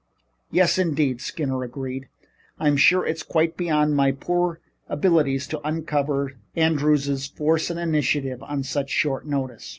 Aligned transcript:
"Yes, 0.49 0.79
indeed," 0.79 1.21
Skinner 1.21 1.61
agreed. 1.63 2.07
"I'm 2.59 2.75
sure 2.75 3.05
it's 3.05 3.21
quite 3.21 3.55
beyond 3.55 3.95
my 3.95 4.11
poor 4.11 4.59
abilities 4.89 5.45
to 5.49 5.59
uncover 5.61 6.33
Andrews' 6.55 7.27
force 7.27 7.69
and 7.69 7.79
initiative 7.79 8.41
on 8.41 8.63
such 8.63 9.05
notice. 9.23 9.69